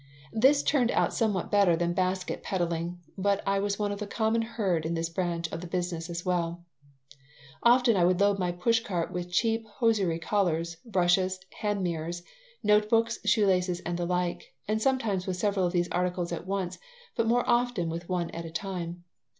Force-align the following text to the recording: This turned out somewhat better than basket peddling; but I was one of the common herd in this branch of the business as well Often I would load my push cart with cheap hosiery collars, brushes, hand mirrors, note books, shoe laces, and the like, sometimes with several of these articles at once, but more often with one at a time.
This 0.33 0.63
turned 0.63 0.89
out 0.89 1.13
somewhat 1.13 1.51
better 1.51 1.75
than 1.75 1.93
basket 1.93 2.41
peddling; 2.41 2.97
but 3.19 3.43
I 3.45 3.59
was 3.59 3.77
one 3.77 3.91
of 3.91 3.99
the 3.99 4.07
common 4.07 4.41
herd 4.41 4.83
in 4.83 4.95
this 4.95 5.09
branch 5.09 5.47
of 5.51 5.61
the 5.61 5.67
business 5.67 6.09
as 6.09 6.25
well 6.25 6.65
Often 7.61 7.95
I 7.97 8.03
would 8.05 8.19
load 8.19 8.39
my 8.39 8.51
push 8.51 8.79
cart 8.79 9.11
with 9.11 9.29
cheap 9.31 9.63
hosiery 9.77 10.17
collars, 10.17 10.77
brushes, 10.83 11.39
hand 11.59 11.83
mirrors, 11.83 12.23
note 12.63 12.89
books, 12.89 13.19
shoe 13.25 13.45
laces, 13.45 13.79
and 13.81 13.95
the 13.95 14.07
like, 14.07 14.55
sometimes 14.75 15.27
with 15.27 15.37
several 15.37 15.67
of 15.67 15.71
these 15.73 15.91
articles 15.91 16.31
at 16.31 16.47
once, 16.47 16.79
but 17.15 17.27
more 17.27 17.47
often 17.47 17.87
with 17.87 18.09
one 18.09 18.31
at 18.31 18.43
a 18.43 18.49
time. 18.49 19.03